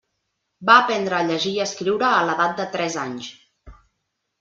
Va 0.69 0.77
aprendre 0.83 1.19
a 1.19 1.29
llegir 1.29 1.53
i 1.59 1.63
escriure 1.67 2.11
a 2.15 2.25
l'edat 2.31 2.59
de 2.63 2.69
tres 2.79 3.01
anys. 3.07 3.33